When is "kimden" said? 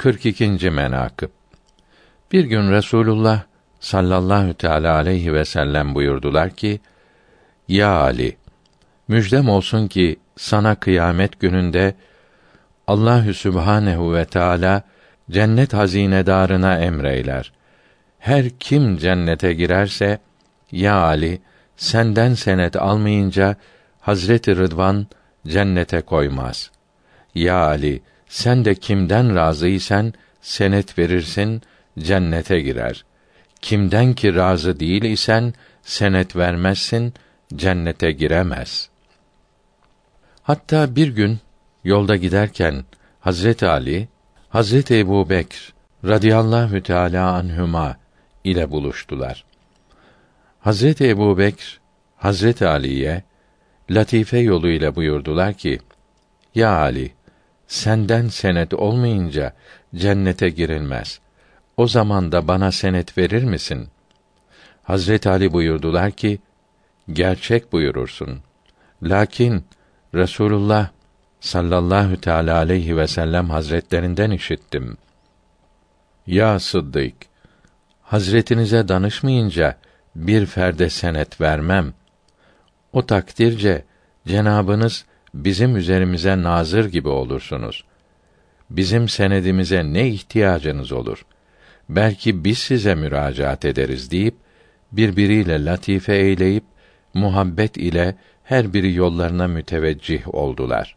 28.74-29.34, 33.60-34.14